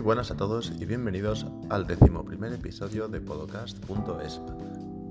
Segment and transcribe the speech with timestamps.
[0.00, 4.48] Muy buenas a todos y bienvenidos al decimoprimer episodio de podcast.esp.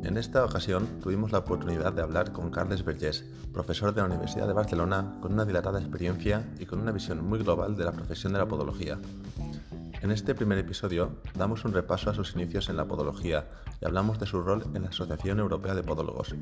[0.04, 3.24] En esta ocasión tuvimos la oportunidad de hablar con Carles Vergés,
[3.54, 7.38] profesor de la Universidad de Barcelona, con una dilatada experiencia y con una visión muy
[7.38, 8.98] global de la profesión de la podología.
[10.02, 13.50] En este primer episodio damos un repaso a sus inicios en la podología
[13.82, 16.34] y hablamos de su rol en la Asociación Europea de Podólogos.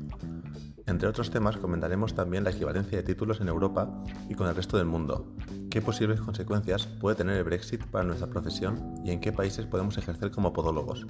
[0.86, 3.90] Entre otros temas comentaremos también la equivalencia de títulos en Europa
[4.28, 5.34] y con el resto del mundo,
[5.70, 9.98] qué posibles consecuencias puede tener el Brexit para nuestra profesión y en qué países podemos
[9.98, 11.04] ejercer como podólogos.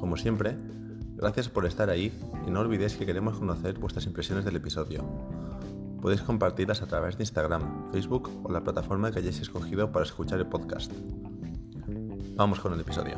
[0.00, 0.56] Como siempre,
[1.16, 5.04] gracias por estar ahí y no olvidéis que queremos conocer vuestras impresiones del episodio.
[6.00, 10.38] Podéis compartirlas a través de Instagram, Facebook o la plataforma que hayáis escogido para escuchar
[10.38, 10.90] el podcast.
[12.36, 13.16] Vamos con el episodio.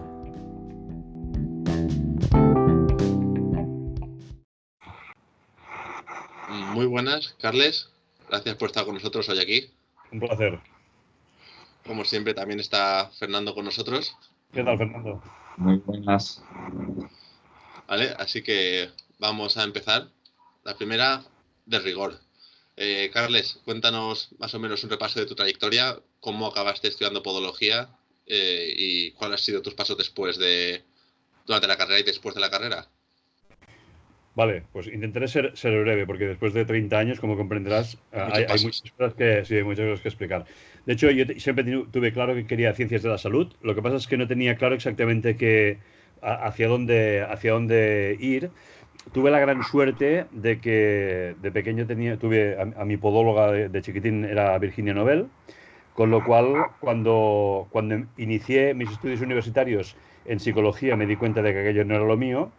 [6.74, 7.88] Muy buenas, Carles.
[8.28, 9.70] Gracias por estar con nosotros hoy aquí.
[10.12, 10.60] Un placer.
[11.86, 14.14] Como siempre, también está Fernando con nosotros.
[14.52, 15.23] ¿Qué tal, Fernando?
[15.56, 16.42] Muy buenas.
[17.88, 20.10] Vale, así que vamos a empezar.
[20.62, 21.24] La primera,
[21.64, 22.20] de rigor.
[22.76, 27.88] Eh, Carles, cuéntanos más o menos un repaso de tu trayectoria, cómo acabaste estudiando podología
[28.27, 30.82] eh, y cuáles han sido tus pasos después de,
[31.46, 32.88] durante la carrera y después de la carrera.
[34.35, 38.63] Vale, pues intentaré ser, ser breve, porque después de 30 años, como comprenderás, hay, hay,
[38.63, 40.45] muchas cosas que, sí, hay muchas cosas que explicar.
[40.85, 43.51] De hecho, yo siempre tuve claro que quería ciencias de la salud.
[43.63, 45.79] Lo que pasa es que no tenía claro exactamente que,
[46.21, 48.51] hacia, dónde, hacia dónde ir.
[49.15, 53.69] Tuve la gran suerte de que de pequeño tenía, tuve a, a mi podóloga de,
[53.71, 55.29] de, chiquitín, era Virginia Nobel.
[55.96, 61.54] Con lo cual, cuando, cuando inicié mis estudios universitarios en psicología, me di cuenta de
[61.54, 62.50] que aquello no era lo mío.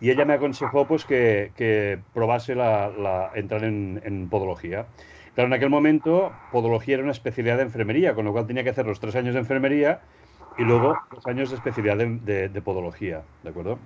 [0.00, 4.86] Y ella me aconsejó pues, que, que probase la, la, entrar en, en, podología.
[5.34, 8.70] Claro, en aquel momento, podología era una especialidad de enfermería, con lo cual tenía que
[8.70, 10.00] hacer los tres años de enfermería
[10.56, 13.78] y luego dos años de especialidad de, de, podología, ¿de acuerdo?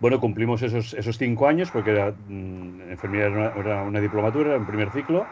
[0.00, 4.50] Bueno, cumplimos esos, esos cinco años, porque era, mm, enfermería era una, era una diplomatura,
[4.50, 5.26] era un primer ciclo,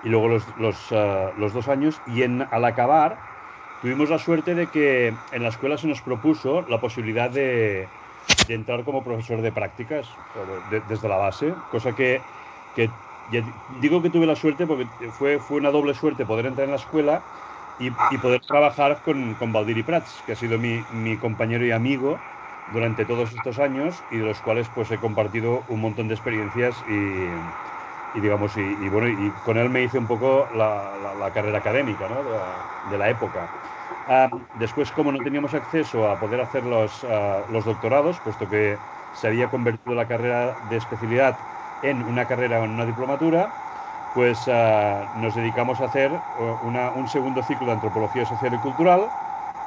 [0.00, 2.02] y luego los, los, uh, los dos años.
[2.04, 3.22] Y en, al acabar,
[3.78, 7.92] tuvimos la suerte de que en la escuela se nos propuso la posibilidad de,
[8.42, 12.26] de entrar como profesor de prácticas de, desde la base, cosa que,
[12.72, 12.96] que
[13.68, 16.76] digo que tuve la suerte porque fue, fue una doble suerte poder entrar en la
[16.76, 17.26] escuela
[17.78, 21.70] y, y poder trabajar con, con Valdiri Prats, que ha sido mi, mi compañero y
[21.70, 22.24] amigo
[22.66, 26.82] durante todos estos años y de los cuales pues he compartido un montón de experiencias
[26.82, 27.54] y,
[28.12, 31.32] y digamos, y, y, bueno, y con él me hice un poco la, la, la
[31.32, 32.22] carrera académica ¿no?
[32.24, 33.50] de, la, de, la, época.
[34.06, 38.78] Uh, después, como no teníamos acceso a poder hacer los, uh, los doctorados, puesto que
[39.12, 41.36] se había convertido la carrera de especialidad
[41.82, 43.48] en una carrera, en una diplomatura,
[44.12, 44.52] pues uh,
[45.14, 46.24] nos dedicamos a hacer
[46.62, 49.12] una, un segundo ciclo de antropología social y cultural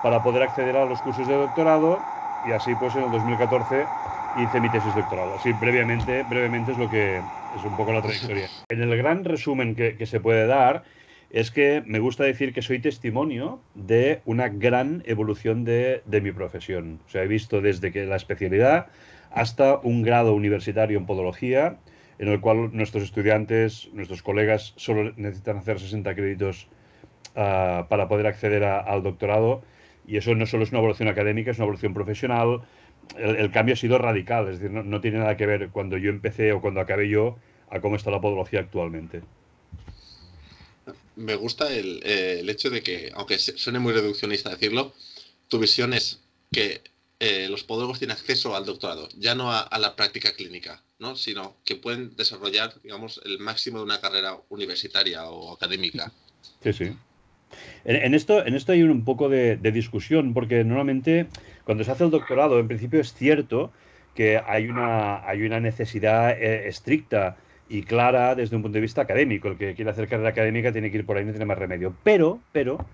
[0.01, 1.99] para poder acceder a los cursos de doctorado
[2.45, 3.87] y así pues en el 2014
[4.35, 5.33] hice mi tesis doctoral.
[5.33, 7.21] Así brevemente, brevemente es lo que
[7.55, 8.47] es un poco la trayectoria.
[8.69, 10.83] En el gran resumen que, que se puede dar
[11.29, 16.31] es que me gusta decir que soy testimonio de una gran evolución de, de, mi
[16.31, 16.99] profesión.
[17.07, 18.87] O sea, he visto desde que la especialidad
[19.31, 21.77] hasta un grado universitario en podología,
[22.19, 26.67] en el cual nuestros estudiantes, nuestros colegas, solo necesitan hacer 60 créditos
[27.35, 29.63] uh, para poder acceder a, al doctorado.
[30.05, 32.61] Y eso no solo es una evolución académica, es una evolución profesional,
[33.17, 35.97] el, el, cambio ha sido radical, es decir, no, no, tiene nada que ver cuando
[35.97, 37.37] yo empecé o cuando acabé yo
[37.69, 39.21] a cómo está la podología actualmente.
[41.15, 44.93] Me gusta el, eh, el hecho de que, aunque suene muy reduccionista decirlo,
[45.47, 46.21] tu visión es
[46.51, 46.81] que
[47.19, 51.15] eh, los podólogos tienen acceso al doctorado, ya no a, a, la práctica clínica, ¿no?
[51.15, 56.11] sino que pueden desarrollar, digamos, el máximo de una carrera universitaria o académica.
[56.61, 56.85] Sí, sí.
[57.85, 61.27] En, en, esto, en esto hay un poco de, de, discusión, porque normalmente
[61.65, 63.71] cuando se hace el doctorado, en principio es cierto
[64.15, 67.37] que hay una, hay una necesidad eh, estricta
[67.69, 69.47] y clara desde un punto de vista académico.
[69.47, 71.93] El que quiere hacer carrera académica tiene que ir por ahí, no tiene más remedio.
[72.03, 72.85] Pero, pero,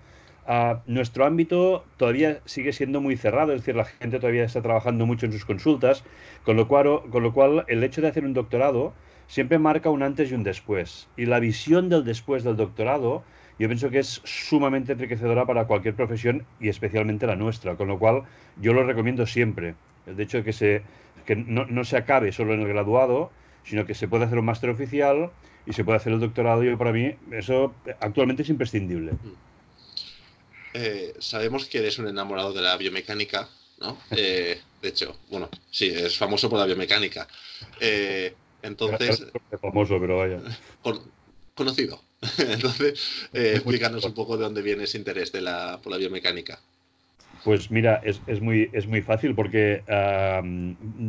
[0.48, 5.04] uh, nuestro ámbito todavía sigue siendo muy cerrado, es decir, la gente todavía está trabajando
[5.04, 6.04] mucho en sus consultas,
[6.44, 8.94] con lo cual, con lo cual el hecho de hacer un doctorado
[9.26, 11.08] siempre marca un antes y un después.
[11.16, 13.22] Y la visión del después del doctorado
[13.60, 17.98] yo pienso que es sumamente enriquecedora para cualquier profesión y especialmente la nuestra, con lo
[17.98, 18.22] cual
[18.58, 19.74] yo lo recomiendo siempre.
[20.06, 20.82] El hecho de que, se,
[21.26, 23.30] que no, no se acabe solo en el graduado,
[23.64, 25.30] sino que se puede hacer un máster oficial
[25.66, 26.64] y se puede hacer el doctorado.
[26.64, 29.12] Yo para mí eso actualmente es imprescindible.
[30.72, 33.46] Eh, sabemos que eres un enamorado de la biomecánica,
[33.78, 33.98] ¿no?
[34.16, 37.28] Eh, de hecho, bueno, sí, es famoso por la biomecánica.
[37.78, 39.26] Eh, entonces...
[39.50, 40.40] Es famoso, pero vaya.
[40.82, 41.02] Por,
[41.54, 42.00] conocido.
[42.38, 46.60] Entonces, eh, explícanos un poco de dónde viene ese interés de la, por la biomecánica.
[47.44, 49.82] Pues mira, es, es, muy, es muy fácil porque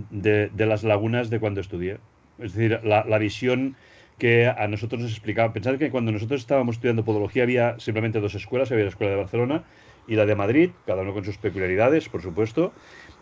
[0.09, 1.97] de, de, las lagunas de cuando estudié.
[2.39, 3.75] Es decir, la, la, visión
[4.17, 5.51] que a nosotros nos explicaba.
[5.51, 9.17] Pensad que cuando nosotros estábamos estudiando podología había simplemente dos escuelas, había la escuela de
[9.17, 9.63] Barcelona
[10.07, 12.71] y la de Madrid, cada uno con sus peculiaridades, por supuesto.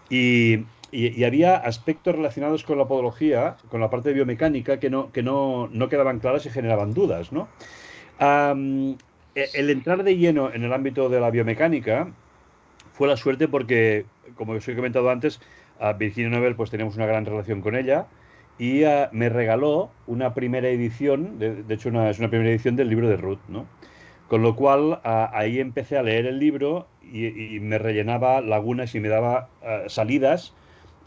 [0.09, 5.12] Y, y, había aspectos relacionados con la podología, con la parte de biomecánica, que no,
[5.12, 7.31] que no, no quedaban claras y generaban dudas.
[7.31, 7.47] ¿no?
[8.19, 12.09] el entrar de lleno en el ámbito de la biomecánica
[12.91, 14.06] fue la suerte porque,
[14.36, 15.39] como os he comentado antes,
[15.80, 18.07] a Virginia Nobel pues teníamos una gran relación con ella
[18.59, 18.83] y
[19.13, 23.39] me regaló una primera edición, de, hecho es una primera edición del libro de Ruth,
[23.47, 23.65] ¿no?
[24.27, 29.00] Con lo cual uh, ahí empecé a leer el libro y, me rellenaba lagunas y
[29.00, 30.53] me daba uh, salidas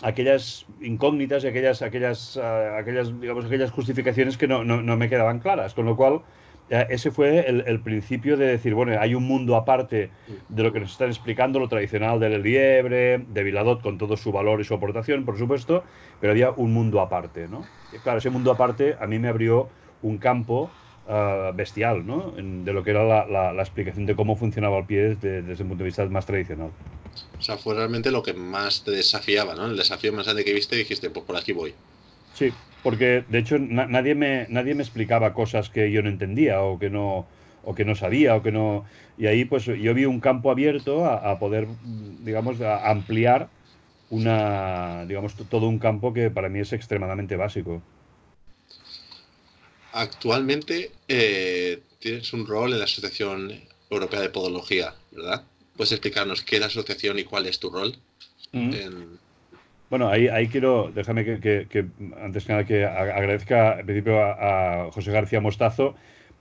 [0.02, 5.40] aquellas incógnitas y aquellas, aquellas, aquellas, digamos, aquellas justificaciones que no, no, no me quedaban
[5.40, 5.74] claras.
[5.74, 6.22] Con lo cual
[6.68, 10.10] ese fue el, el, principio de decir, bueno, hay un mundo aparte
[10.48, 14.32] de lo que nos están explicando, lo tradicional del liebre, de Viladot con todo su
[14.32, 15.84] valor y su aportación, por supuesto,
[16.20, 17.64] pero había un mundo aparte, ¿no?
[17.92, 19.68] Y claro, ese mundo aparte a mí me abrió
[20.00, 20.70] un campo
[21.08, 22.34] uh, bestial, ¿no?
[22.36, 25.42] En, de lo que era la, la, la, explicación de cómo funcionaba el pie desde,
[25.42, 26.70] desde un punto de vista más tradicional.
[27.38, 29.66] O sea, fue realmente lo que más te desafiaba, ¿no?
[29.66, 31.74] El desafío más grande que viste dijiste, pues por aquí voy.
[32.34, 32.52] Sí,
[32.82, 36.78] porque de hecho na nadie, me, nadie me explicaba cosas que yo no entendía o
[36.78, 37.26] que no,
[37.64, 38.84] o que no sabía o que no...
[39.18, 41.66] Y ahí pues yo vi un campo abierto a, a poder,
[42.24, 43.48] digamos, a ampliar
[44.12, 47.82] una, digamos, todo un campo que para mí es extremadamente básico.
[49.92, 53.52] Actualmente eh, tienes un rol en la Asociación
[53.90, 55.44] Europea de Podología, ¿verdad?
[55.76, 57.96] ¿Puedes explicarnos qué es la asociación y cuál es tu rol?
[58.52, 58.72] Mm.
[58.74, 59.18] En,
[59.92, 61.84] bueno, ahí, ahí quiero, déjame que, que, que,
[62.22, 65.94] antes que nada que agradezca en principio a, a, José García Mostazo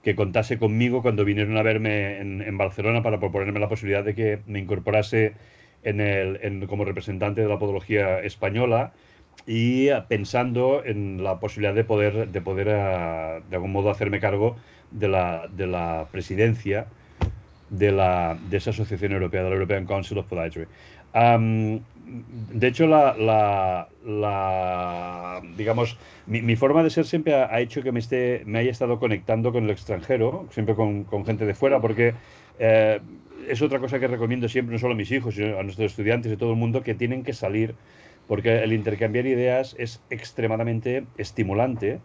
[0.03, 4.15] que contase conmigo cuando vinieron a verme en, en, Barcelona para proponerme la posibilidad de
[4.15, 5.33] que me incorporase
[5.83, 8.93] en el, en, como representante de la podología española
[9.47, 14.55] y pensando en la posibilidad de poder, de, poder uh, de algún modo hacerme cargo
[14.91, 16.87] de la, de la presidencia
[17.69, 20.67] de, la, de esa Asociación Europea, de la European Council of Podiatry.
[22.53, 23.15] De hecho, la,
[24.05, 28.71] la, digamos, mi, mi, forma de ser siempre ha, hecho que me, esté, me haya
[28.71, 32.13] estado conectando con el extranjero, siempre con, con gente de fuera, porque
[32.59, 32.99] eh,
[33.47, 36.31] es otra cosa que recomiendo siempre, no solo a mis hijos, sino a nuestros estudiantes
[36.31, 37.75] y a todo el mundo, que tienen que salir,
[38.27, 41.99] porque el intercambiar ideas es extremadamente estimulante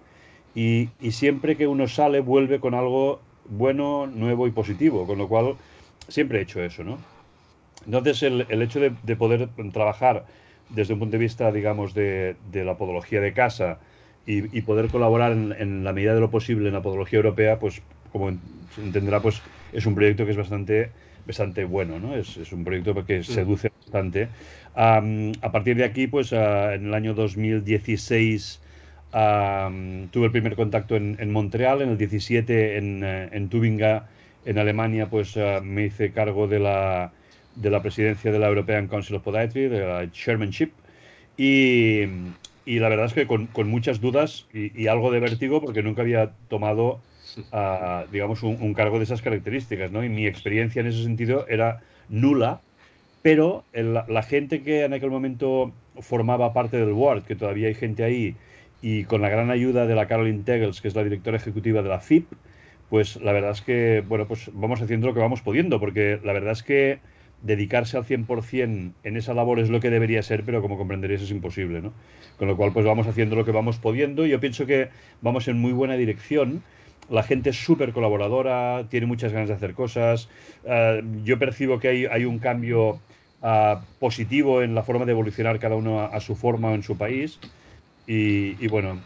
[0.54, 5.28] y, y siempre que uno sale vuelve con algo bueno, nuevo y positivo, con lo
[5.28, 5.54] cual
[6.08, 6.98] siempre he hecho eso, ¿no?
[7.84, 10.26] Entonces, el, el hecho de, de, poder trabajar
[10.70, 13.78] desde un punto de vista, digamos, de, de la podología de casa
[14.26, 17.58] y, y poder colaborar en, en, la medida de lo posible en la podología europea,
[17.58, 18.30] pues, como
[18.74, 19.40] se entenderá, pues
[19.72, 20.90] es un proyecto que es bastante,
[21.26, 22.16] bastante bueno, ¿no?
[22.16, 24.28] Es, es un proyecto que seduce bastante.
[24.76, 28.60] A partir de aquí, pues, uh, en el año 2016
[29.14, 34.02] um, tuve el primer contacto en, Montreal, en el 17 en, uh, en
[34.44, 37.10] en Alemania, pues uh, me hice cargo de la
[37.56, 40.72] de la presidencia de la European Council of Podiatry, de la chairmanship,
[41.38, 42.02] y,
[42.66, 45.82] y la verdad es que con, con muchas dudas y, y, algo de vértigo porque
[45.82, 47.00] nunca había tomado,
[47.52, 50.04] uh, digamos, un, un, cargo de esas características, ¿no?
[50.04, 51.80] Y mi experiencia en ese sentido era
[52.10, 52.60] nula,
[53.26, 58.04] pero la gente que en aquel momento formaba parte del board, que todavía hay gente
[58.04, 58.36] ahí,
[58.82, 61.88] y con la gran ayuda de la Caroline Tegels, que es la directora ejecutiva de
[61.88, 62.24] la FIP,
[62.88, 66.32] pues la verdad es que, bueno, pues vamos haciendo lo que vamos pudiendo, porque la
[66.32, 67.00] verdad es que
[67.42, 71.32] dedicarse al 100% en esa labor es lo que debería ser, pero como comprenderéis es
[71.32, 71.92] imposible, ¿no?
[72.38, 74.24] Con lo cual, pues vamos haciendo lo que vamos pudiendo.
[74.24, 74.90] Yo pienso que
[75.20, 76.62] vamos en muy buena dirección.
[77.10, 80.28] La gente es súper colaboradora, tiene muchas ganas de hacer cosas.
[80.62, 83.00] Uh, yo percibo que hay, hay un cambio
[83.42, 86.82] uh, positivo en la forma de evolucionar cada uno a, a su forma o en
[86.82, 87.38] su país.
[88.06, 89.00] Y, y, bueno,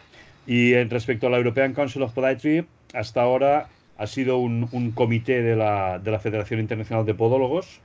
[0.47, 3.69] y en respecto a la European Council of Podiatry, hasta ahora
[3.99, 7.81] ha sido un, un comité de la, de la Federación Internacional de Podólogos,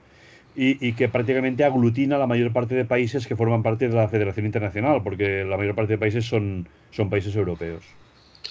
[0.58, 4.08] y, y, que prácticamente aglutina la mayor parte de países que forman parte de la
[4.08, 7.84] Federación Internacional, porque la mayor parte de países son, son países europeos.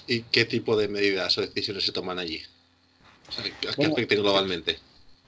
[0.07, 2.43] ¿Y qué tipo de medidas o decisiones se toman allí?
[3.27, 4.77] O sea, ¿Qué bueno, afecten globalmente?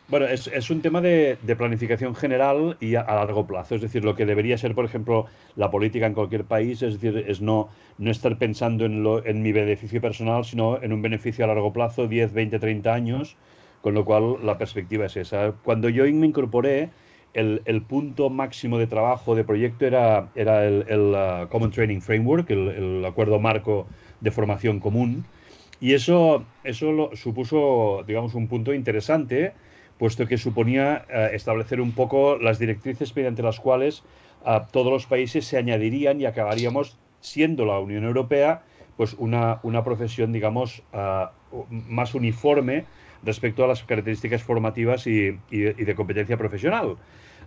[0.08, 3.74] Bueno, es, es un tema de, de, planificación general y a, a, largo plazo.
[3.74, 7.24] Es decir, lo que debería ser, por ejemplo, la política en cualquier país, es decir,
[7.26, 11.44] es no, no estar pensando en, lo, en mi beneficio personal, sino en un beneficio
[11.44, 13.36] a largo plazo, 10, 20, 30 años,
[13.80, 15.54] con lo cual la perspectiva es esa.
[15.64, 16.90] Cuando yo me incorporé,
[17.34, 22.00] el, el punto máximo de trabajo de proyecto era, era el, el uh, Common Training
[22.00, 23.88] Framework, el, el, acuerdo marco
[24.20, 25.24] de formación común,
[25.80, 29.52] y eso, eso lo, supuso, digamos, un punto interesante,
[29.98, 34.02] puesto que suponía eh, establecer un poco las directrices mediante las cuales
[34.70, 38.62] todos los países se añadirían y acabaríamos siendo la Unión Europea
[38.96, 40.84] pues una, una profesión, digamos,
[41.68, 42.84] más uniforme
[43.26, 46.96] respecto a las características formativas y, de competencia profesional.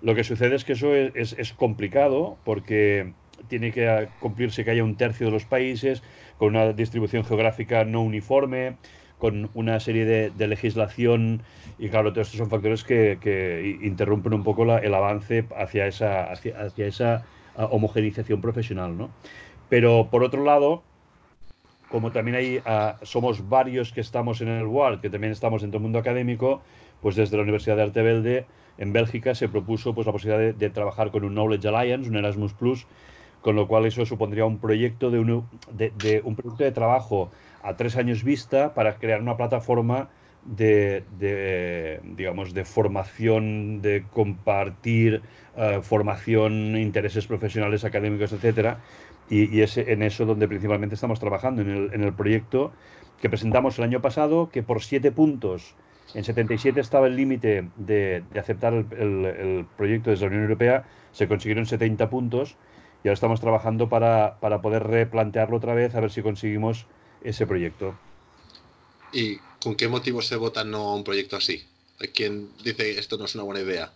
[0.01, 3.13] Lo que sucede es que eso es, es, complicado porque
[3.47, 6.03] tiene que cumplirse que haya un tercio de los países
[6.37, 8.77] con una distribución geográfica no uniforme,
[9.19, 11.43] con una serie de, legislación
[11.77, 16.59] y claro, todos estos son factores que, interrumpen un poco el avance hacia esa, hacia,
[16.59, 18.97] hacia esa ah, homogenización profesional.
[18.97, 19.09] ¿no?
[19.69, 20.83] Pero por otro lado,
[21.89, 25.69] como también hay, ah, somos varios que estamos en el WARD, que también estamos en
[25.69, 26.61] todo el mundo académico,
[27.01, 28.45] pues desde la Universidad de Arte Velde
[28.77, 32.53] en Bélgica se propuso pues, la posibilidad de, trabajar con un Knowledge Alliance, un Erasmus
[32.53, 32.87] Plus,
[33.41, 35.41] con lo cual eso supondría un proyecto de,
[35.97, 37.29] de, un proyecto de trabajo
[37.63, 40.09] a tres años vista para crear una plataforma
[40.45, 45.21] de, digamos, de formación, de compartir
[45.55, 48.79] uh, formación, intereses profesionales, académicos, etcétera.
[49.29, 52.71] Y, es en eso donde principalmente estamos trabajando, en el, en el proyecto
[53.21, 55.75] que presentamos el año pasado, que por siete puntos,
[56.15, 60.43] en 77 estaba el límite de, de, aceptar el, el, el, proyecto desde la Unión
[60.43, 62.57] Europea, se consiguieron 70 puntos
[63.03, 66.87] y ahora estamos trabajando para, para poder replantearlo otra vez, a ver si conseguimos
[67.23, 67.95] ese proyecto.
[69.11, 71.63] ¿Y con qué motivo se vota no a un proyecto así?
[72.13, 73.91] ¿Quién dice esto no es una buena idea?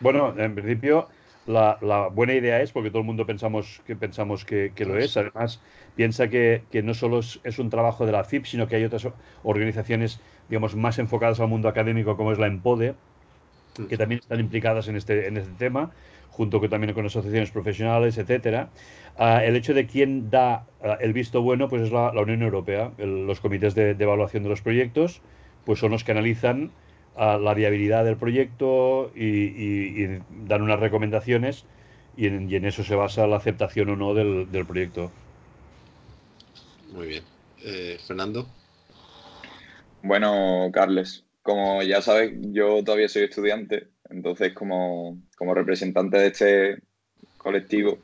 [0.00, 1.08] Bueno, en principio
[1.46, 4.98] la, la buena idea es porque todo el mundo pensamos que, pensamos que, que lo
[4.98, 5.16] es.
[5.16, 5.60] Además,
[5.96, 8.84] piensa que, que no solo es, es, un trabajo de la FIP, sino que hay
[8.84, 9.08] otras
[9.42, 12.94] organizaciones digamos, más enfocadas al mundo académico como es la EMPODE,
[13.86, 15.92] que también están implicadas en este, en este tema
[16.30, 18.70] junto con, también con asociaciones profesionales, etcétera.
[19.18, 22.42] Uh, el hecho de quién da uh, el visto bueno pues es la, la Unión
[22.42, 22.92] Europea.
[22.98, 25.20] El, los comités de, de, evaluación de los proyectos
[25.64, 26.70] pues son los que analizan
[27.16, 31.64] uh, la viabilidad del proyecto y, y, y, dan unas recomendaciones
[32.16, 35.10] y en, y en, eso se basa la aceptación o no del, del proyecto.
[36.92, 37.24] Muy bien.
[37.64, 38.46] Eh, Fernando.
[40.02, 46.82] Bueno, Carles, como ya sabes, yo todavía soy estudiante entonces, como, como representante de este
[47.38, 47.98] colectivo,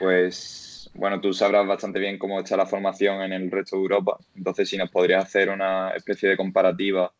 [0.00, 4.18] pues bueno, tú sabrás bastante bien cómo está la formación en el resto de Europa.
[4.34, 7.12] Entonces, si nos podrías hacer una especie de comparativa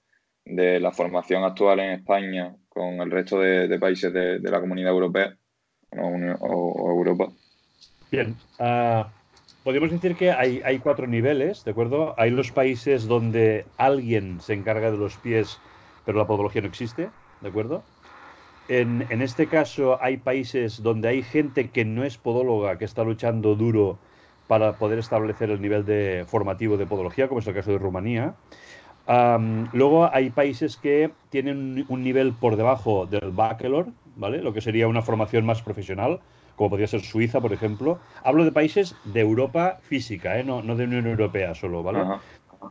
[0.45, 5.37] de la formación actual en España con el resto de, países de, la comunidad europea
[5.93, 7.29] o, Europa.
[8.11, 9.05] Bien, uh,
[9.67, 12.15] podemos decir que hay, hay cuatro niveles, ¿de acuerdo?
[12.19, 15.59] Hay los países donde alguien se encarga de los pies,
[16.05, 17.83] pero la podología no existe, ¿de acuerdo?
[18.69, 23.03] En, en, este caso hay países donde hay gente que no es podóloga, que está
[23.03, 23.99] luchando duro
[24.47, 28.37] para poder establecer el nivel de formativo de podología, como es el caso de Rumanía.
[29.09, 34.43] Um, luego hay países que tienen un nivel por debajo del bachelor, ¿vale?
[34.43, 36.21] Lo que sería una formación más profesional,
[36.57, 37.99] como podría ser Suiza, por ejemplo.
[38.25, 40.45] Hablo de países de Europa física, ¿eh?
[40.45, 42.01] no, no de Unión Europea solo, ¿vale?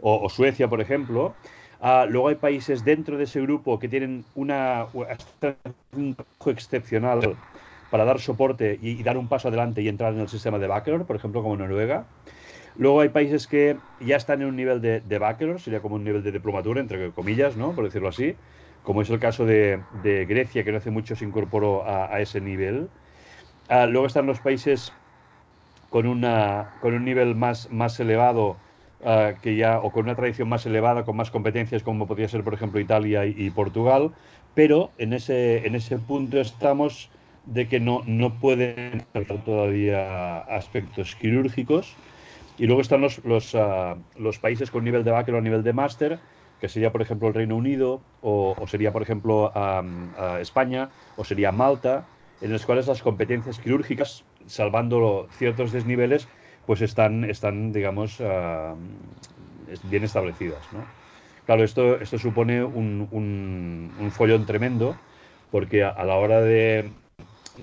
[0.02, 1.34] O, o Suecia, por ejemplo.
[1.82, 4.88] Uh, luego hay países dentro de ese grupo que tienen una,
[5.94, 7.36] un trabajo excepcional
[7.92, 10.68] para dar soporte y, y, dar un paso adelante y entrar en el sistema de
[10.68, 12.06] bachelor, por ejemplo, como Noruega.
[12.78, 16.24] Luego hay países que ya están en un nivel de, de sería como un nivel
[16.24, 17.72] de diplomatura, entre comillas, ¿no?
[17.74, 18.36] por decirlo así,
[18.84, 22.20] como es el caso de, de Grecia, que no hace mucho se incorporó a, a
[22.20, 22.90] ese nivel.
[23.70, 24.94] Uh, luego están los países
[25.90, 28.58] con, una, con un nivel más, más elevado,
[29.02, 32.44] uh, que ya, o con una tradición más elevada, con más competencias, como podría ser,
[32.44, 34.12] por ejemplo, Italia y, y, Portugal,
[34.54, 37.10] pero en ese, en ese punto estamos
[37.46, 41.96] de que no, no pueden tratar todavía aspectos quirúrgicos.
[42.58, 45.74] Y luego están los, los, uh, los países con nivel de bachelor o nivel de
[45.74, 46.20] máster,
[46.62, 51.26] que sería, por ejemplo, el Reino Unido, o, o sería, por ejemplo, um, España, o
[51.26, 52.06] sería Malta,
[52.42, 56.28] en los cuales las competencias quirúrgicas, salvando ciertos desniveles,
[56.66, 58.76] pues están, están digamos, uh,
[59.84, 60.62] bien establecidas.
[60.72, 60.86] ¿no?
[61.46, 64.98] Claro, esto, esto supone un, un, un, follón tremendo,
[65.52, 66.90] porque a, a la hora de,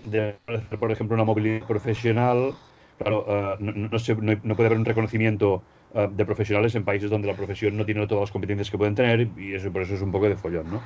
[0.05, 2.55] de, hacer, por ejemplo, una movilidad profesional,
[2.99, 5.63] claro, uh, no, no, se, no, no, puede haber un reconocimiento
[5.95, 8.95] uh, de profesionales en países donde la profesión no tiene todas las competencias que pueden
[8.95, 10.71] tener, y eso por eso es un poco de follón.
[10.71, 10.81] ¿no?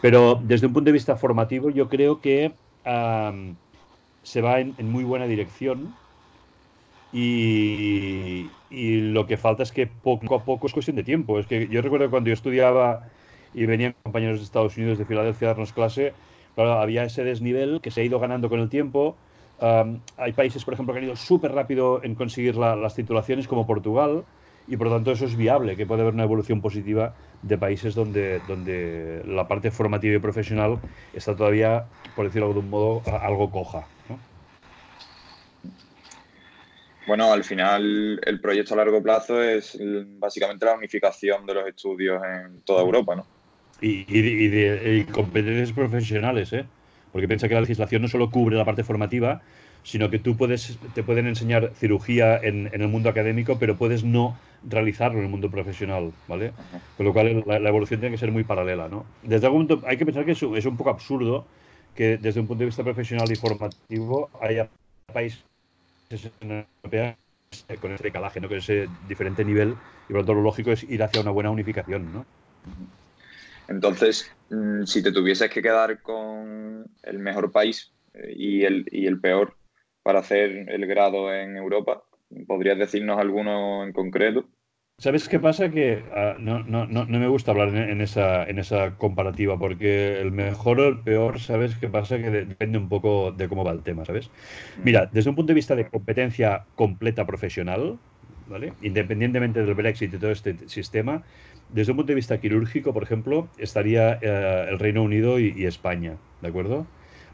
[0.00, 2.52] Pero desde un punto de vista formativo, yo creo que
[2.84, 5.94] se va en, muy buena dirección
[7.12, 11.38] y, lo que falta es que poco a poco es cuestión de tiempo.
[11.38, 13.08] Es que yo recuerdo cuando yo estudiaba
[13.52, 16.12] y venían compañeros de Estados Unidos de Filadelfia a darnos clase,
[16.54, 19.16] claro, había ese desnivel que se ha ido ganando con el tiempo.
[20.16, 23.66] Hay países, por ejemplo, que han ido súper rápido en conseguir la, las titulaciones, como
[23.66, 24.24] Portugal,
[24.70, 27.12] y por lo tanto eso es viable, que puede haber una evolución positiva
[27.42, 30.78] de países donde, donde la parte formativa y profesional
[31.12, 33.84] está todavía, por decirlo de algún modo, algo coja.
[37.04, 39.76] Bueno, al final el proyecto a largo plazo es
[40.20, 43.26] básicamente la unificación de los estudios en toda Europa, ¿no?
[43.80, 46.64] Y, de competencias profesionales, ¿eh?
[47.10, 49.42] Porque piensa que la legislación no solo cubre la parte formativa,
[49.82, 54.38] sino que tú puedes, te pueden enseñar cirugía en, el mundo académico, pero puedes no
[54.68, 56.52] realizarlo en el mundo profesional, ¿vale?
[56.96, 59.06] Con lo cual la, evolución tiene que ser muy paralela, ¿no?
[59.22, 61.46] Desde algún punto hay que pensar que es, es, un poco absurdo
[61.94, 64.68] que desde un punto de vista profesional y formativo haya
[65.12, 65.42] países
[66.40, 67.16] europeos
[67.80, 68.48] con ese decalaje, ¿no?
[68.48, 69.74] con ese diferente nivel,
[70.08, 72.26] y por lo tanto lo lógico es ir hacia una buena unificación, ¿no?
[73.66, 79.06] Entonces, mm, si te tuvieses que quedar con el mejor país eh, y el, y
[79.06, 79.56] el peor,
[80.02, 82.02] para hacer el grado en Europa?
[82.46, 84.46] ¿Podrías decirnos alguno en concreto?
[84.98, 85.70] ¿Sabes qué pasa?
[85.70, 90.30] Que ah, no, no, no, me gusta hablar en, esa, en esa comparativa, porque el
[90.30, 92.18] mejor o el peor, ¿sabes qué pasa?
[92.18, 94.28] Que depende un poco de cómo va el tema, ¿sabes?
[94.78, 94.84] Mm.
[94.84, 97.98] Mira, desde un punto de vista de competencia completa profesional,
[98.46, 98.74] ¿vale?
[98.82, 101.22] Independientemente del Brexit y todo este sistema,
[101.70, 106.18] desde un punto de vista quirúrgico, por ejemplo, estaría eh, el Reino Unido y España,
[106.42, 106.86] ¿de acuerdo?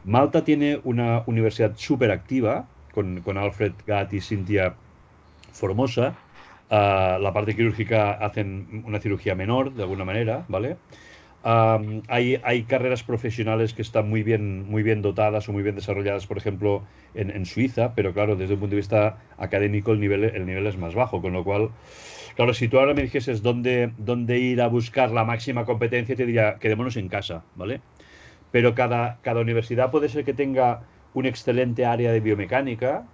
[0.05, 2.69] Malta tiene una universidad súper activa,
[3.23, 4.75] con, Alfred Gatt y Cynthia
[5.51, 6.15] Formosa.
[6.69, 10.77] La parte quirúrgica hacen una cirugía menor, de alguna manera, ¿vale?
[11.43, 16.27] hay, hay, carreras profesionales que están muy bien, muy bien dotadas o muy bien desarrolladas,
[16.27, 20.45] por ejemplo, en, Suiza, pero claro, desde un punto de vista académico el nivel, el
[20.45, 21.69] nivel es más bajo, con lo cual,
[22.35, 26.25] claro, si tú ahora me dijeses dónde, dónde ir a buscar la máxima competencia, te
[26.25, 27.79] diría, quedémonos en casa, ¿vale?
[28.51, 33.05] pero cada, cada universidad puede ser que tenga un excelente área de biomecánica,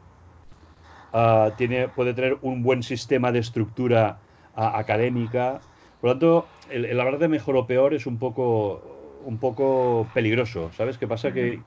[1.13, 4.19] ah, tiene, puede tener un buen sistema de estructura
[4.55, 5.61] ah, académica.
[6.01, 10.71] Por lo tanto, el, hablar de mejor o peor es un poco, un poco peligroso.
[10.73, 11.31] ¿Sabes qué pasa?
[11.31, 11.61] Que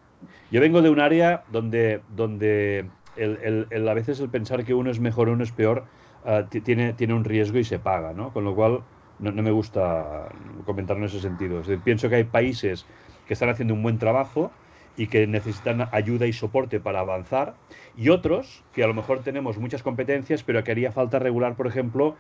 [0.51, 5.01] yo vengo de un área donde, donde el, a veces el pensar que uno es
[5.01, 5.85] mejor o uno es peor
[6.25, 8.33] ah, tiene, tiene un riesgo y se paga, ¿no?
[8.33, 8.81] Con lo cual
[9.19, 10.29] no, me gusta
[10.65, 11.63] comentar en ese sentido.
[11.83, 12.85] pienso que hay países
[13.27, 14.51] que están haciendo un buen trabajo
[14.97, 17.55] y que necesitan ayuda y soporte para avanzar,
[17.97, 21.67] y otros que a lo mejor tenemos muchas competencias, pero que haría falta regular, por
[21.67, 22.17] ejemplo,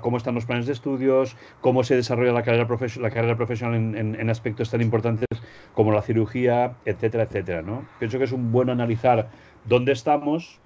[0.00, 2.66] cómo están los planes de estudios, cómo se desarrolla la carrera,
[3.00, 5.26] la carrera profesional en, aspectos tan importantes
[5.74, 7.62] como la cirugía, etcétera, etcétera.
[7.62, 7.86] ¿no?
[7.98, 9.28] Pienso que es un buen analizar
[9.64, 10.58] dónde estamos,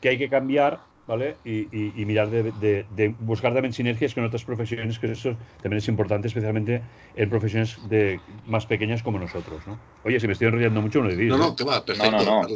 [0.00, 1.36] qué hay que cambiar ¿vale?
[1.44, 6.82] Y, mirar de, buscar también sinergias con otras profesiones, que eso también es importante, especialmente
[7.14, 9.78] en profesiones de, más pequeñas como nosotros, ¿no?
[10.04, 11.36] Oye, si me estoy enrollando mucho, no le digo.
[11.36, 11.54] No, no, ¿eh?
[11.56, 12.46] que va, perfecto,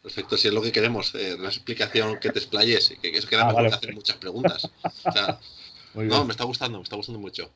[0.00, 3.28] Perfecto, si es lo que queremos, eh, una explicación que te explayes, que, que eso
[3.28, 4.70] queda ah, mejor hacer muchas preguntas.
[5.94, 7.50] no, me está gustando, me está gustando mucho.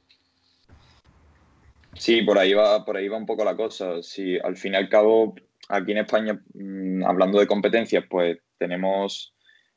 [1.94, 4.02] Sí, por ahí va, por ahí va un poco la cosa.
[4.02, 5.34] Si al fin y al cabo,
[5.68, 9.32] aquí en España, mm, hablando de competencias, pues tenemos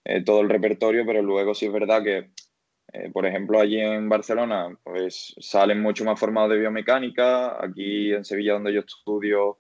[0.05, 2.29] eh, todo el repertorio, pero luego sí es verdad que,
[2.93, 8.23] eh, por ejemplo, allí en Barcelona, pues salen mucho más formados de biomecánica, aquí en
[8.23, 9.57] Sevilla, donde yo estudio,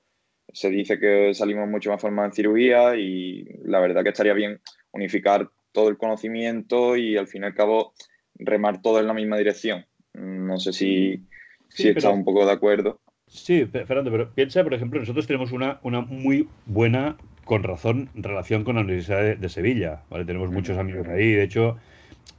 [0.53, 4.61] se dice que salimos mucho más formados en cirugía y la verdad que estaría bien
[4.91, 7.93] unificar todo el conocimiento y al fin y al cabo
[8.35, 9.85] remar todo en la misma dirección.
[10.13, 11.25] No sé si,
[11.69, 13.01] si está un poco de acuerdo.
[13.27, 18.63] Sí, Fernando, pero piensa, por ejemplo, nosotros tenemos una, una muy buena con razón relación
[18.63, 20.01] con la Universidad de, Sevilla.
[20.09, 20.25] ¿vale?
[20.25, 21.77] Tenemos muchos amigos ahí, de hecho,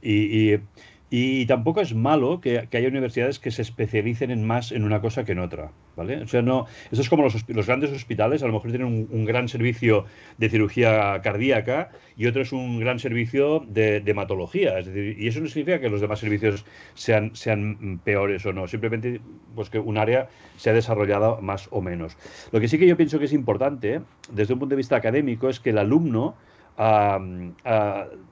[0.01, 0.59] y,
[1.09, 5.23] y tampoco es malo que, haya universidades que se especialicen en más en una cosa
[5.23, 6.21] que en otra, ¿vale?
[6.21, 9.25] O sea, no, eso es como los, los grandes hospitales, a lo mejor tienen un,
[9.25, 10.05] gran servicio
[10.37, 15.41] de cirugía cardíaca y otro es un gran servicio de, hematología, es decir, y eso
[15.41, 19.19] no significa que los demás servicios sean, sean peores o no, simplemente
[19.55, 22.15] pues que un área se ha desarrollado más o menos.
[22.51, 25.49] Lo que sí que yo pienso que es importante, desde un punto de vista académico,
[25.49, 26.35] es que el alumno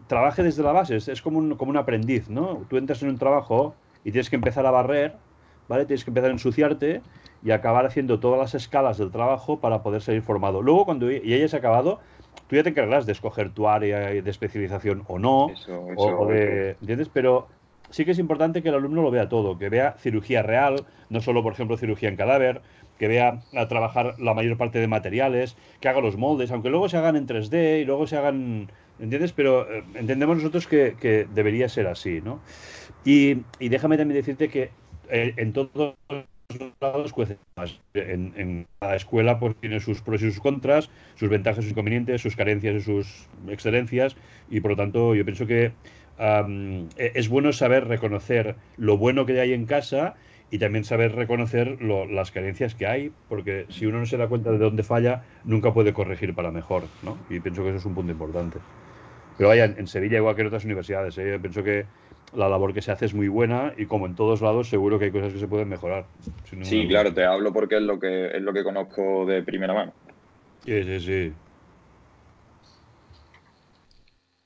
[0.08, 2.63] trabaje desde la base, es, como, un, como un aprendiz, ¿no?
[2.69, 5.15] Tú entras en un trabajo y tienes que empezar a barrer,
[5.67, 5.86] ¿vale?
[5.86, 7.01] Tienes que empezar a ensuciarte
[7.45, 10.63] y acabar haciendo todas las escalas del trabajo para poder salir formado.
[10.63, 11.99] Luego, cuando ya hayas acabado,
[12.47, 15.51] tú ya te encargarás de escoger tu área de especialización o no,
[15.95, 17.08] o, de, ¿entiendes?
[17.13, 17.47] Pero
[17.91, 21.21] sí que es importante que el alumno lo vea todo, que vea cirugía real, no
[21.21, 22.62] solo, por ejemplo, cirugía en cadáver,
[22.97, 26.89] que vea a trabajar la mayor parte de materiales, que haga los moldes, aunque luego
[26.89, 29.34] se hagan en 3D y luego se hagan, ¿entiendes?
[29.34, 32.39] Pero eh, entendemos nosotros que, debería ser así, ¿no?
[33.03, 34.71] Y, déjame también decirte que
[35.12, 35.93] eh, en todos
[36.79, 37.79] lados cuece más.
[37.93, 41.71] En, en, cada escuela pues tiene sus pros y sus contras, sus ventajas y sus
[41.71, 44.15] inconvenientes, sus carencias y sus excelencias,
[44.49, 45.71] y por lo tanto yo pienso que
[46.17, 50.15] e, es bueno saber reconocer lo bueno que hay en casa
[50.51, 54.51] y también saber reconocer las carencias que hay, porque si uno no se da cuenta
[54.51, 57.17] de dónde falla, nunca puede corregir para mejor, ¿no?
[57.29, 58.60] Y pienso que eso es un punto importante.
[59.38, 61.38] Pero vaya, en, Sevilla, igual que en otras universidades, ¿eh?
[61.41, 61.86] pienso que
[62.36, 65.06] la labor que se hace es muy buena y como en todos lados, seguro que
[65.06, 66.06] hay cosas que se pueden mejorar.
[66.63, 69.93] Sí, claro, te hablo porque es lo que es lo que conozco de primera mano.
[70.65, 71.34] Sí, sí, sí.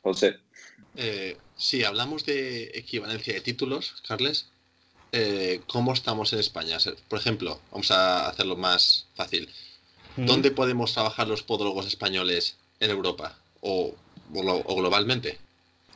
[0.01, 0.37] José.
[0.95, 4.49] Eh, si hablamos de equivalencia de títulos, Carles,
[5.11, 6.77] eh, ¿cómo estamos en España?
[7.07, 9.49] Por ejemplo, vamos a hacerlo más fácil.
[10.17, 13.95] ¿Dónde podemos trabajar los podólogos españoles en Europa o,
[14.29, 15.37] globalmente?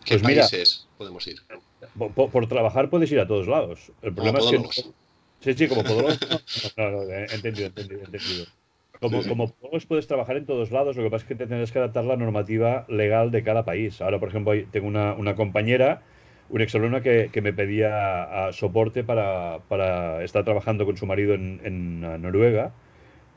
[0.05, 1.41] ¿Qué pues países podemos ir?
[2.15, 3.91] Por, trabajar puedes ir a todos lados.
[4.01, 4.93] El problema es que.
[5.39, 6.19] Sí, sí, como podólogos.
[6.77, 8.45] no, no, entendido, entendido, entendido.
[8.99, 9.53] Como, como
[9.87, 12.85] puedes trabajar en todos lados, lo que pasa es que tendrás que adaptar la normativa
[12.87, 14.01] legal de cada país.
[14.01, 16.03] Ahora, por ejemplo, tengo una, una compañera,
[16.49, 21.59] una exalumna que, que me pedía soporte para, para, estar trabajando con su marido en,
[21.65, 22.71] en, Noruega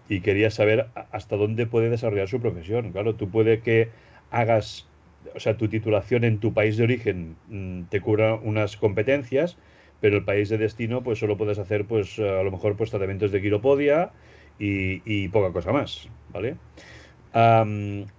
[0.09, 2.93] y quería saber hasta dónde puede desarrollar su profesión.
[2.93, 3.89] Claro, tú puede que
[4.31, 4.87] hagas,
[5.35, 9.57] o sea, tu titulación en tu país de origen mm, te cubra unas competencias,
[10.01, 13.33] pero el país de destino, pues solo puedes hacer, pues a lo mejor, pues tratamientos
[13.33, 14.11] de quiropodia
[14.59, 16.57] y, poca cosa más, ¿vale?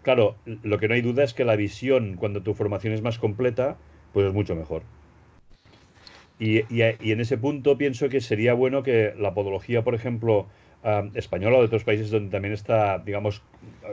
[0.04, 3.18] claro, lo que no hay duda es que la visión, cuando tu formación es más
[3.18, 3.78] completa,
[4.14, 4.84] pues es mucho mejor.
[6.40, 10.48] Y, en ese punto pienso que sería bueno que la podología, por ejemplo,
[11.16, 13.42] española o de otros países donde también está, digamos,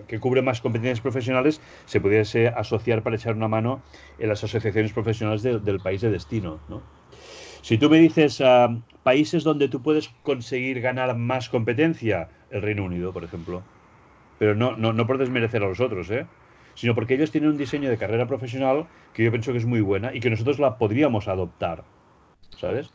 [0.06, 3.82] que cubre más competencias profesionales, se pudiese asociar para echar una mano
[4.18, 6.82] en las asociaciones profesionales del país de destino, ¿no?
[7.62, 12.84] Si tú me dices uh, países donde tú puedes conseguir ganar más competencia, el Reino
[12.84, 13.62] Unido, por ejemplo.
[14.38, 16.26] Pero no, no, no por desmerecer a los otros, ¿eh?
[16.74, 19.80] sino porque ellos tienen un diseño de carrera profesional que yo pienso que es muy
[19.80, 21.84] buena y que nosotros la podríamos adoptar,
[22.58, 22.90] ¿sabes?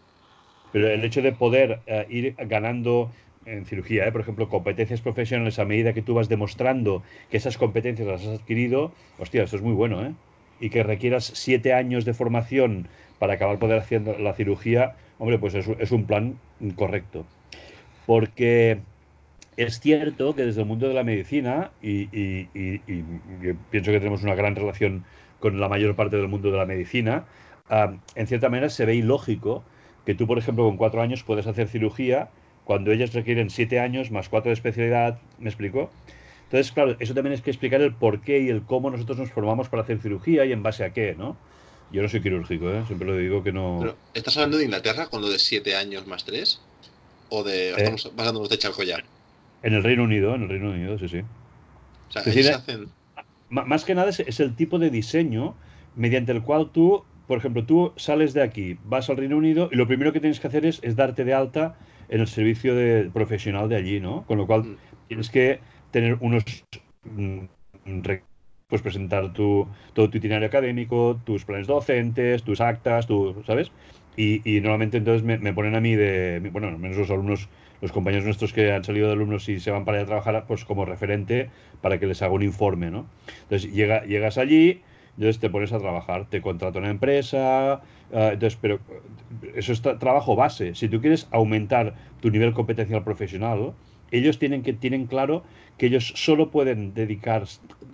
[0.71, 3.11] Pero el hecho de poder uh, ir ganando
[3.51, 4.11] en cirugía, ¿eh?
[4.11, 8.39] por ejemplo, competencias profesionales a medida que tú vas demostrando que esas competencias las has
[8.39, 10.13] adquirido, hostia, esto es muy bueno, ¿eh?
[10.59, 15.53] Y que requieras siete años de formación para acabar poder haciendo la cirugía, hombre, pues
[15.55, 16.37] es, un plan
[16.75, 17.25] correcto.
[18.05, 18.79] Porque
[19.55, 22.07] es cierto que desde el mundo de la medicina, y,
[23.71, 25.05] pienso que tenemos una gran relación
[25.39, 27.23] con la mayor parte del mundo de la medicina,
[28.15, 29.63] en cierta manera se ve ilógico
[30.05, 32.29] que tú, por ejemplo, con cuatro años puedes hacer cirugía
[32.69, 35.89] cuando ellas requieren siete años más cuatro de especialidad, ¿me explico?
[36.43, 39.31] Entonces, claro, eso también es que explicar el por qué y el cómo nosotros nos
[39.31, 41.35] formamos para hacer cirugía y en base a qué, ¿no?
[41.91, 42.83] Yo no soy quirúrgico, ¿eh?
[42.85, 43.95] siempre lo digo que no.
[44.13, 46.61] ¿Estás hablando de Inglaterra con lo de 7 años más 3?
[47.29, 47.69] ¿O de.
[47.69, 48.97] Eh, estamos basándonos de charco ya?
[49.63, 51.21] En el Reino Unido, en el Reino Unido, sí, sí.
[51.21, 52.89] O sea, se hacen...
[53.49, 55.55] Más que nada es, el tipo de diseño
[55.95, 59.75] mediante el cual tú, por ejemplo, tú sales de aquí, vas al Reino Unido y
[59.75, 61.75] lo primero que tienes que hacer es, darte de alta
[62.09, 64.25] en el servicio de, profesional de allí, ¿no?
[64.25, 64.77] Con lo cual mm.
[65.07, 65.59] tienes que
[65.91, 66.43] tener unos
[67.05, 67.45] mm,
[68.67, 73.71] pues presentar tu, todo tu itinerario académico, tus planes docentes, tus actas, tu, ¿sabes?
[74.15, 77.49] Y, y normalmente entonces me, ponen a mí de, bueno, al menos los alumnos,
[77.81, 80.45] los compañeros nuestros que han salido de alumnos y se van para allá a trabajar,
[80.47, 81.49] pues como referente
[81.81, 83.07] para que les haga un informe, ¿no?
[83.43, 84.81] Entonces llega, llegas allí,
[85.19, 87.73] entonces te pones a trabajar, te contrata una empresa,
[88.13, 88.79] ah, entonces, pero
[89.53, 90.75] eso es trabajo base.
[90.75, 93.73] Si tú quieres aumentar tu nivel competencial profesional,
[94.11, 95.43] ellos tienen que tienen claro
[95.77, 97.43] que ellos solo pueden dedicar,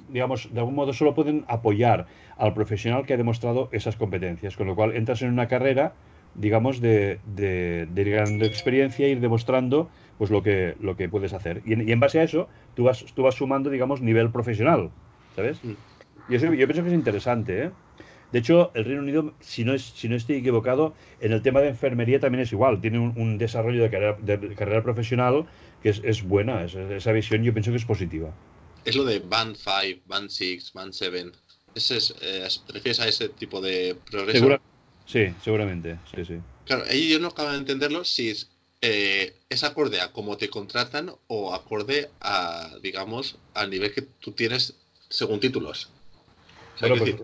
[0.09, 2.05] digamos, de algún modo solo pueden apoyar
[2.37, 5.93] al profesional que ha demostrado esas competencias, con lo cual entras en una carrera,
[6.35, 11.63] digamos, de, de, de experiencia ir demostrando pues lo que, lo que puedes hacer.
[11.65, 14.91] Y en, base a eso, tú vas, tú vas sumando, digamos, nivel profesional,
[15.35, 15.63] ¿sabes?
[15.63, 15.73] Mm.
[16.29, 17.71] Y eso yo pienso que es interesante, ¿eh?
[18.31, 21.61] De hecho, el Reino Unido, si no, es, si no estoy equivocado, en el tema
[21.61, 22.81] de enfermería también es igual.
[22.81, 25.45] Tiene un, desarrollo de carrera, de carrera, profesional
[25.81, 26.65] que es, es buena.
[26.65, 28.33] esa visión yo pienso que es positiva.
[28.83, 31.31] Es lo de Band 5, Band 6, Band 7.
[31.75, 34.59] Ese es, eh, ¿Te refieres a ese tipo de progreso?
[35.05, 35.99] sí, seguramente.
[36.13, 36.39] Sí, sí.
[36.65, 38.49] Claro, ahí yo no acabo de entenderlo si es,
[38.81, 44.31] eh, es acorde a cómo te contratan o acorde a, digamos, al nivel que tú
[44.31, 44.75] tienes
[45.09, 45.89] según títulos.
[46.79, 47.15] Bueno, pues,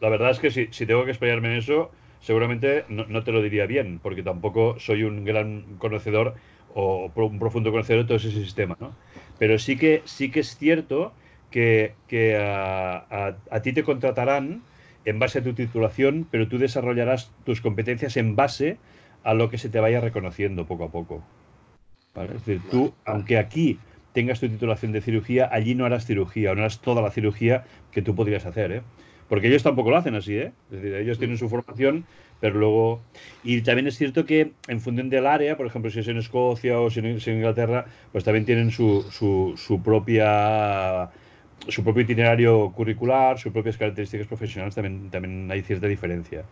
[0.00, 1.90] la verdad es que si, si tengo que explayarme en eso,
[2.20, 6.34] seguramente no, te lo diría bien, porque tampoco soy un gran conocedor
[6.74, 8.94] o un profundo conocedor de todo ese sistema, ¿no?
[9.38, 11.12] Pero sí que, sí que es cierto
[11.50, 14.62] que, que a, a, ti te contratarán
[15.04, 18.76] en base a tu titulación, pero tú desarrollarás tus competencias en base
[19.24, 21.22] a lo que se te vaya reconociendo poco a poco.
[22.14, 22.34] ¿vale?
[22.36, 23.78] Es decir, tú, aunque aquí
[24.16, 27.66] tengas tu titulación de cirugía, allí no harás cirugía, o no harás toda la cirugía
[27.92, 28.82] que tú podrías hacer, ¿eh?
[29.28, 30.52] Porque ellos tampoco lo hacen así, ¿eh?
[30.70, 32.06] Es decir, ellos tienen su formación,
[32.40, 33.02] pero luego...
[33.44, 36.80] Y también es cierto que en función del área, por ejemplo, si es en Escocia
[36.80, 41.10] o si es en Inglaterra, pues también tienen su, su, su propia
[41.68, 46.42] su propio itinerario curricular, sus propias características profesionales, también, también hay cierta diferencia.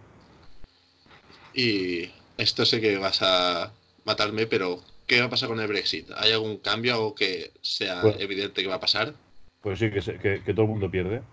[1.54, 3.72] Y esto sé que vas a
[4.04, 6.10] matarme, pero ¿qué va a pasar con el Brexit?
[6.16, 9.14] ¿Hay algún cambio, algo que sea pues evidente que va a pasar?
[9.60, 11.22] Pues sí, que, que, que, todo el mundo pierde.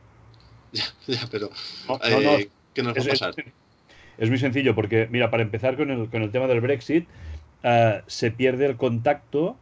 [0.73, 1.49] Ya, ya pero
[2.05, 3.33] eh, ¿qué nos va a pasar?
[4.17, 7.09] Es, muy sencillo, porque, mira, para empezar con el, con el tema del Brexit,
[7.65, 9.57] uh, se pierde el contacto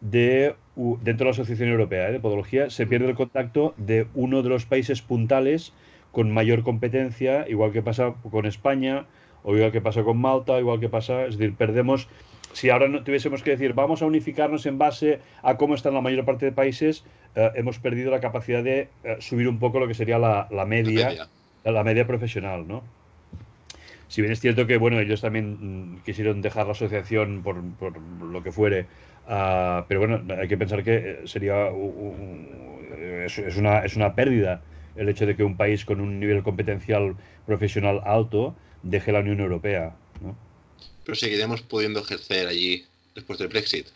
[0.00, 2.12] de, dentro de la Asociación Europea ¿eh?
[2.12, 5.72] de Podología, se pierde el contacto de uno de los países puntales
[6.12, 9.06] con mayor competencia, igual que pasa con España,
[9.42, 12.06] o igual que pasa con Malta, igual que pasa, es decir, perdemos,
[12.52, 16.00] si ahora no tuviésemos que decir, vamos a unificarnos en base a cómo están la
[16.00, 19.88] mayor parte de países, eh, hemos perdido la capacidad de eh, subir un poco lo
[19.88, 21.28] que sería la, la media, la media,
[21.64, 22.82] la media profesional, ¿no?
[24.08, 27.98] Si bien es cierto que, bueno, ellos también mm, quisieron dejar la asociación por, por
[27.98, 28.86] lo que fuere,
[29.26, 31.68] uh, pero bueno, hay que pensar que eh, sería
[33.24, 34.60] es, es, una, es una pérdida
[34.96, 39.40] el hecho de que un país con un nivel competencial profesional alto deje la Unión
[39.40, 39.94] Europea.
[40.20, 40.36] ¿no?
[41.04, 42.84] Pero seguiremos pudiendo ejercer allí
[43.14, 43.86] después del Brexit.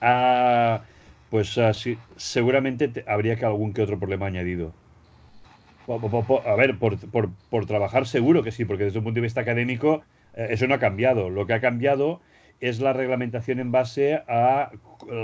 [0.00, 0.82] Ah,
[1.30, 4.72] pues uh, sí, seguramente te, habría que algún que otro problema añadido.
[5.86, 9.42] A ver, por, por, por, trabajar seguro que sí, porque desde un punto de vista
[9.42, 10.02] académico
[10.34, 11.28] eh, eso no ha cambiado.
[11.28, 12.20] Lo que ha cambiado
[12.60, 14.70] es la reglamentación en base a,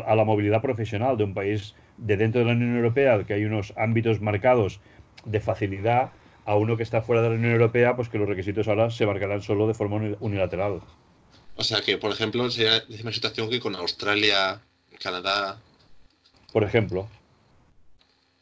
[0.07, 3.45] a, la movilidad profesional de un país de dentro de la Unión Europea, que hay
[3.45, 4.81] unos ámbitos marcados
[5.25, 6.11] de facilidad
[6.45, 9.07] a uno que está fuera de la Unión Europea, pues que los requisitos ahora se
[9.07, 10.81] marcarán solo de forma unilateral.
[11.57, 14.61] O sea que, por ejemplo, sería la misma situación que con Australia,
[15.03, 15.61] Canadá.
[16.53, 17.09] Por ejemplo.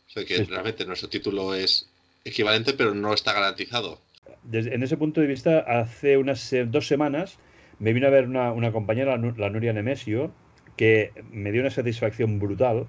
[0.06, 0.44] O sea que sí.
[0.44, 1.88] realmente nuestro título es
[2.24, 4.00] equivalente, pero no está garantizado.
[4.44, 7.38] Desde, en ese punto de vista, hace unas dos semanas
[7.78, 10.32] me vino a ver una, una compañera, la Nuria Nemesio,
[10.76, 12.86] que me dio una satisfacción brutal,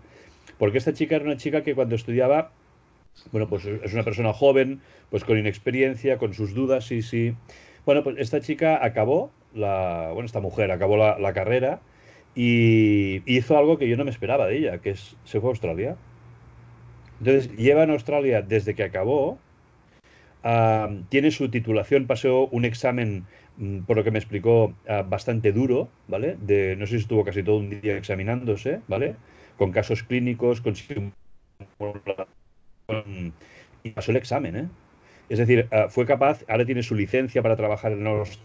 [0.58, 2.51] porque esta chica era una chica que cuando estudiaba
[3.32, 7.36] bueno, pues es una persona joven, pues con inexperiencia, con sus dudas, sí, sí.
[7.86, 11.79] Bueno, pues esta chica acabó, la, bueno, esta mujer acabó la, carrera
[12.35, 15.51] y hizo algo que yo no me esperaba de ella, que es, se fue a
[15.51, 15.95] Australia.
[17.19, 19.38] Entonces, lleva en Australia desde que acabó,
[20.43, 23.25] uh, tiene su titulación, pasó un examen,
[23.59, 26.38] um, por lo que me explicó, uh, bastante duro, ¿vale?
[26.39, 29.15] De, no sé si estuvo casi todo un día examinándose, ¿vale?
[29.57, 30.75] Con casos clínicos, con
[33.83, 34.67] y pasó el examen, ¿eh?
[35.29, 38.39] Es decir, uh, fue capaz, ahora tiene su licencia para trabajar en los...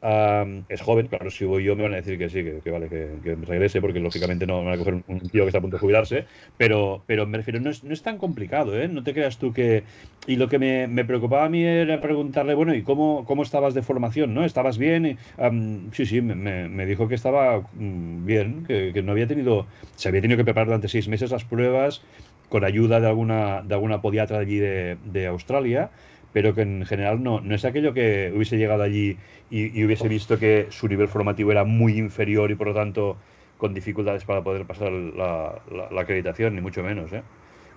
[0.00, 2.70] Um, es joven, claro, si voy yo me van a decir que sí, que, que
[2.70, 5.60] vale, que, que, regrese, porque lógicamente no van a coger un tío que está a
[5.60, 6.24] punto de jubilarse,
[6.56, 8.86] pero, pero me refiero, no es, no es tan complicado, ¿eh?
[8.86, 9.82] No te creas tú que...
[10.28, 13.74] Y lo que me, me, preocupaba a mí era preguntarle, bueno, ¿y cómo, cómo estabas
[13.74, 14.34] de formación?
[14.34, 14.44] ¿No?
[14.44, 15.18] ¿Estabas bien?
[15.36, 19.66] Um, sí, sí, me, me, dijo que estaba um, bien, que, que no había tenido...
[19.96, 22.02] Se había tenido que preparar durante seis meses las pruebas,
[22.48, 25.90] con ayuda de alguna, de alguna podiatra allí de, de, Australia,
[26.32, 29.16] pero que en general no, no es aquello que hubiese llegado allí
[29.50, 33.16] y, y, hubiese visto que su nivel formativo era muy inferior y por lo tanto
[33.56, 37.12] con dificultades para poder pasar la, la, la acreditación, ni mucho menos.
[37.12, 37.22] ¿eh?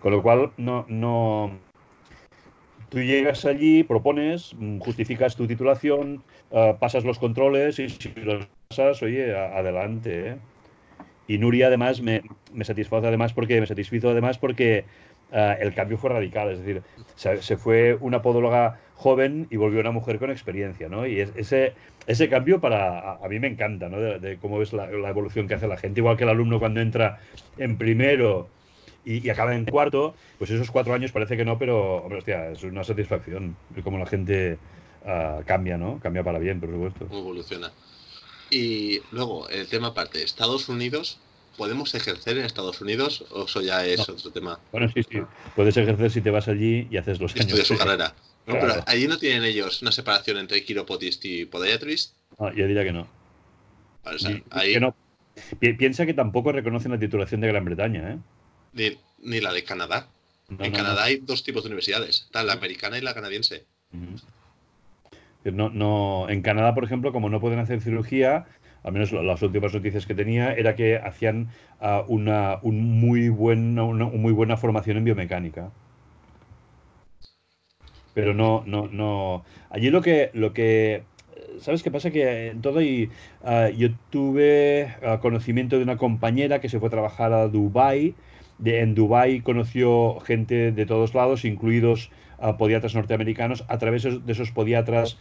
[0.02, 1.52] Con lo cual, no, no,
[2.90, 9.02] tú llegas allí, propones, justificas tu titulación, uh, pasas los controles y si los pasas,
[9.02, 10.30] oye, adelante.
[10.30, 10.38] ¿eh?
[11.28, 12.22] Y Nuria además me,
[12.54, 14.84] me satisface además porque me satisfizo además porque
[15.32, 16.84] uh, el cambio fue radical, es decir,
[17.16, 21.08] se, fue una podóloga joven y volvió una mujer con experiencia, ¿no?
[21.08, 21.74] Y es, ese,
[22.08, 24.00] ese cambio para a, mí me encanta, ¿no?
[24.00, 27.20] De, cómo ves la, evolución que hace la gente, igual que el alumno cuando entra
[27.58, 28.48] en primero
[29.04, 32.64] y, acaba en cuarto, pues esos cuatro años parece que no, pero hombre, hostia, es
[32.64, 34.58] una satisfacción de cómo la gente
[35.06, 36.00] uh, cambia, ¿no?
[36.00, 37.06] Cambia para bien, por supuesto.
[37.06, 37.72] Evoluciona.
[38.52, 41.20] Y luego, el tema aparte, Estados Unidos,
[41.58, 44.14] ¿podemos ejercer en Estados Unidos o eso ya es no.
[44.14, 44.60] otro tema?
[44.72, 45.20] Bueno, sí, sí.
[45.56, 47.46] Puedes ejercer si te vas allí y haces los años.
[47.46, 48.14] Estudias su carrera.
[48.48, 48.74] No, claro.
[48.74, 52.16] pero allí no tienen ellos una separación entre quiropotist y podiatrist.
[52.40, 53.08] No, yo diría que no.
[54.04, 54.74] Vale, o sea, ahí...
[54.74, 54.96] que no.
[55.60, 58.18] Piensa que tampoco reconocen la titulación de Gran Bretaña, ¿eh?
[58.74, 60.10] Ni, ni la de Canadá.
[60.50, 63.66] No, en Canadá hay dos tipos de universidades, está la americana y la canadiense.
[63.94, 64.22] Uh -huh.
[65.54, 68.46] No, no, en Canadá, por ejemplo, como no pueden hacer cirugía,
[68.84, 71.50] al menos las últimas noticias que tenía, era que hacían
[71.82, 75.72] uh, una, un muy buena, una muy buena formación en biomecánica.
[78.14, 79.44] Pero no, no, no.
[79.70, 81.04] Allí lo que, lo que
[81.60, 82.12] ¿sabes qué pasa?
[82.12, 83.10] Que en todo y
[83.44, 88.16] uh, yo tuve uh, conocimiento de una compañera que se fue a trabajar a Dubai
[88.64, 92.12] en Dubái conoció gente de todos lados, incluidos
[92.58, 93.66] podiatras norteamericanos.
[93.68, 95.18] A través de esos podiatras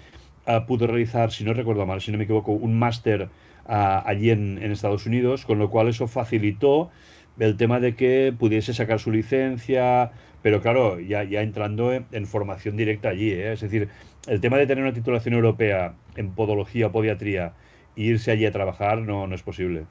[0.66, 3.28] pudo realizar, si no recuerdo mal, si no me equivoco, un máster
[3.66, 6.90] allí en, Estados Unidos, con lo cual eso facilitó
[7.38, 12.76] el tema de que pudiese sacar su licencia, pero claro, ya, ya entrando en, formación
[12.76, 13.52] directa allí, ¿eh?
[13.52, 13.88] es decir,
[14.26, 17.54] el tema de tener una titulación europea en podología o podiatría
[17.96, 19.86] e irse allí a trabajar no, no es posible.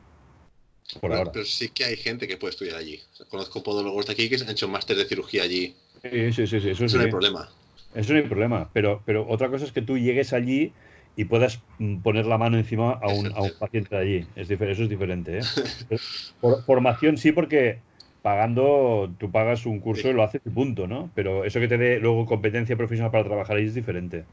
[0.99, 1.31] Por ahora.
[1.31, 2.99] Pero sí que hay gente que puede estudiar allí.
[3.29, 5.75] conozco podólogos de aquí que han hecho máster de cirugía allí.
[6.01, 7.49] Sí, sí, sí, eso, no hay problema.
[7.95, 10.73] Eso no hay problema, pero, pero otra cosa es que tú llegues allí
[11.15, 14.27] y puedas mm, poner la mano encima a un, a un paciente de allí.
[14.35, 15.39] Es eso es diferente.
[15.39, 15.97] ¿eh?
[16.65, 17.79] formación sí, porque
[18.21, 21.11] pagando, tú pagas un curso y lo haces y punto, ¿no?
[21.15, 24.25] Pero eso que te dé luego competencia profesional para trabajar ahí es diferente.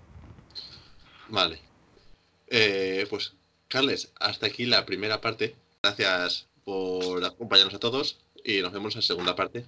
[1.29, 1.59] Vale.
[2.49, 3.35] Eh, pues,
[3.69, 5.55] Carles, hasta aquí la primera parte.
[5.83, 9.65] Gracias por acompañarnos a todos y nos vemos en la segunda parte.